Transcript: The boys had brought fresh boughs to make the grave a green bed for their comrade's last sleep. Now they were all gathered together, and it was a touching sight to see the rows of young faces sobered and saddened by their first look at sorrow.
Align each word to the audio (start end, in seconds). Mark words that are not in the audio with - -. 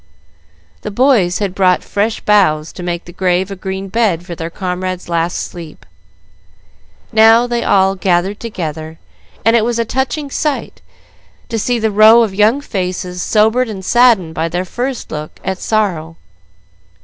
The 0.81 0.89
boys 0.89 1.37
had 1.37 1.53
brought 1.53 1.83
fresh 1.83 2.21
boughs 2.21 2.73
to 2.73 2.81
make 2.81 3.05
the 3.05 3.11
grave 3.13 3.51
a 3.51 3.55
green 3.55 3.87
bed 3.87 4.25
for 4.25 4.33
their 4.33 4.49
comrade's 4.49 5.07
last 5.07 5.35
sleep. 5.37 5.85
Now 7.11 7.45
they 7.45 7.61
were 7.61 7.67
all 7.67 7.93
gathered 7.95 8.39
together, 8.39 8.97
and 9.45 9.55
it 9.55 9.63
was 9.63 9.77
a 9.77 9.85
touching 9.85 10.31
sight 10.31 10.81
to 11.49 11.59
see 11.59 11.77
the 11.77 11.91
rows 11.91 12.25
of 12.25 12.33
young 12.33 12.61
faces 12.61 13.21
sobered 13.21 13.69
and 13.69 13.85
saddened 13.85 14.33
by 14.33 14.49
their 14.49 14.65
first 14.65 15.11
look 15.11 15.39
at 15.43 15.59
sorrow. 15.59 16.17